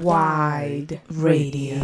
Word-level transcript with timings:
Wide 0.00 1.02
Radio. 1.10 1.76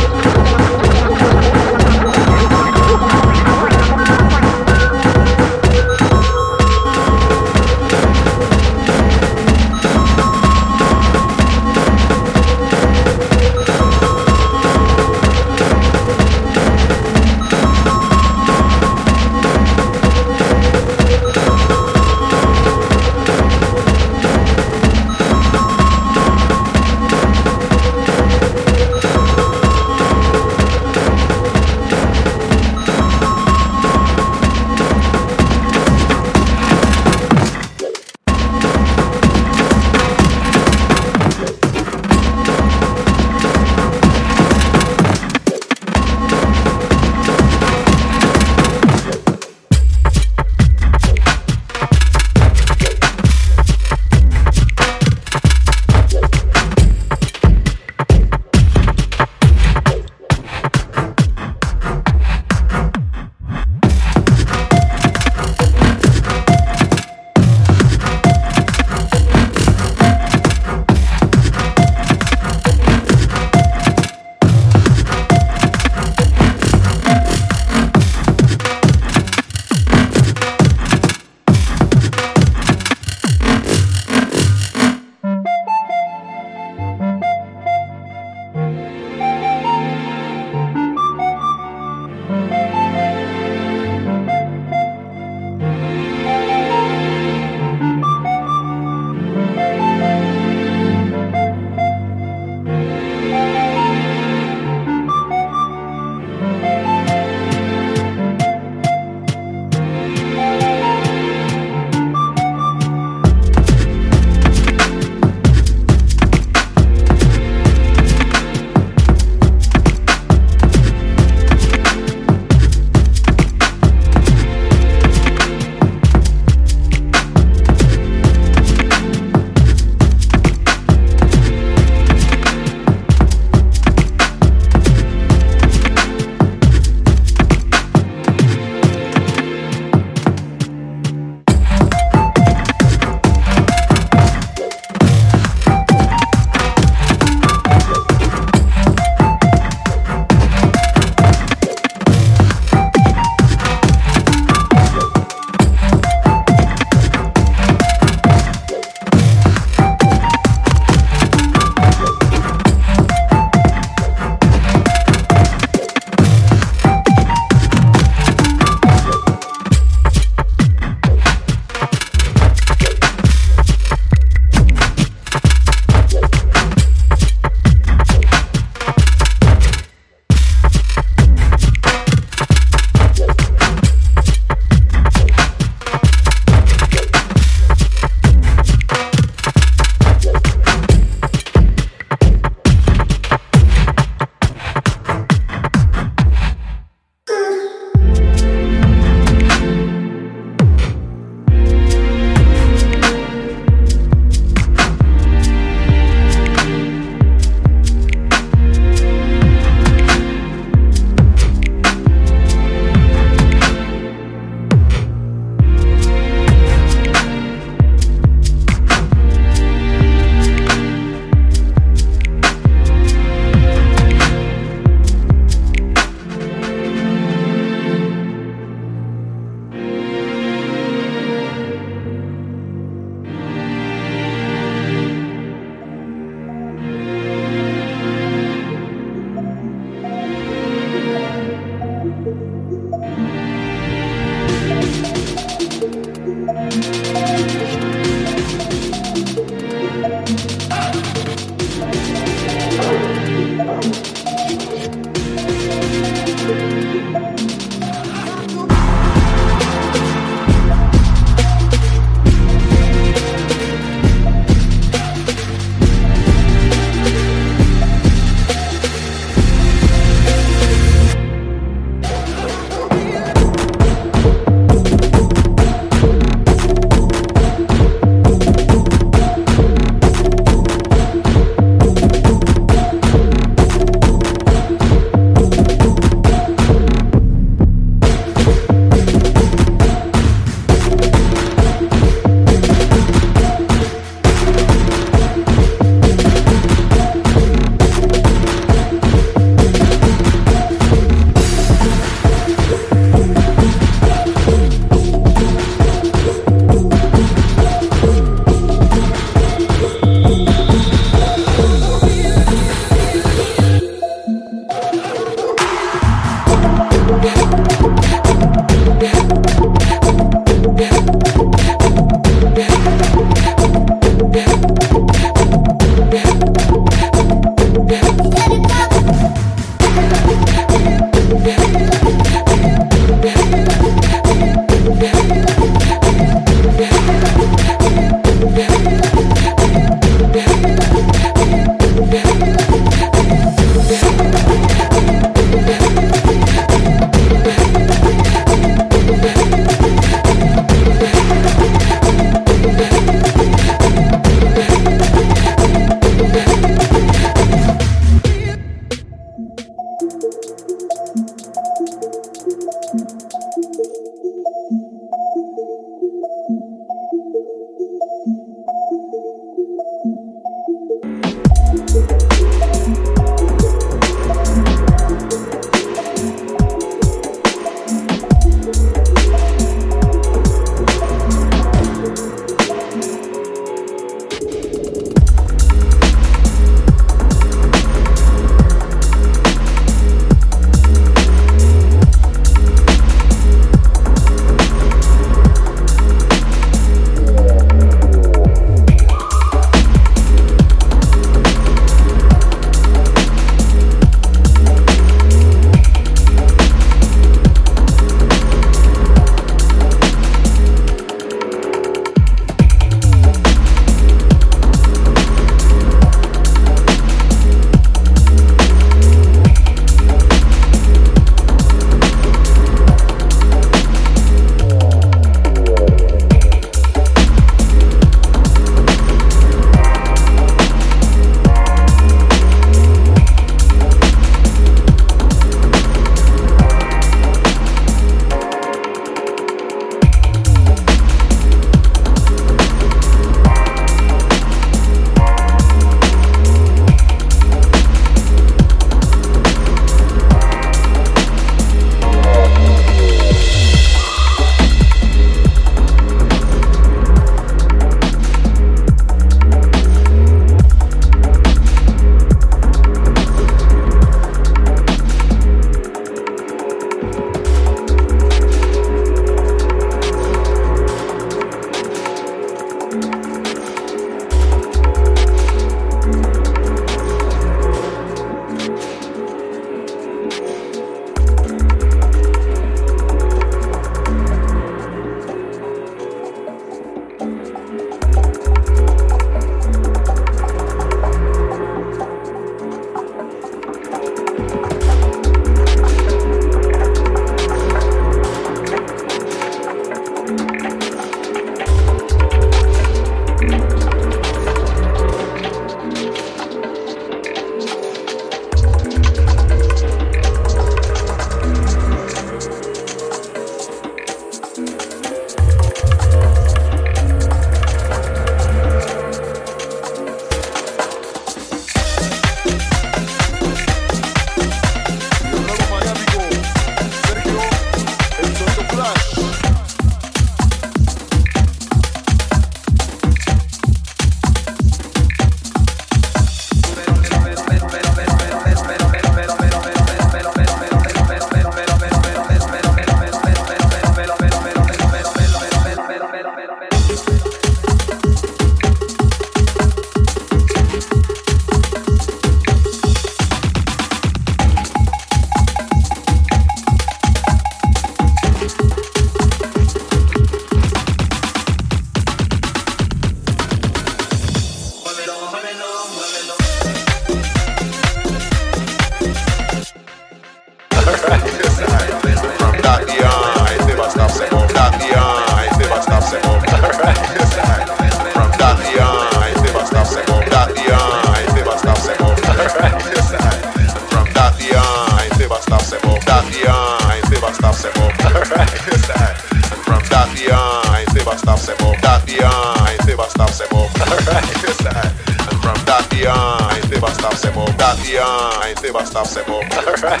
about 598.74 598.88
stop 598.88 599.06
step 599.06 599.28
up. 599.28 599.44
Alright. 599.54 600.00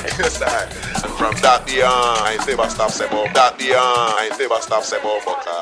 From 1.14 1.34
that 1.42 1.62
the 1.66 1.82
uh, 1.82 2.26
I 2.26 2.32
ain't 2.32 2.42
say 2.42 2.54
about 2.54 2.72
stop 2.72 2.90
step 2.90 3.12
up. 3.12 3.32
That 3.32 3.56
the 3.56 3.70
I 3.70 4.24
ain't 4.26 4.34
say 4.34 4.46
about 4.46 4.64
stop 4.64 4.82
up. 5.04 5.22
Uh, 5.28 5.53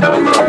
Hello. 0.00 0.47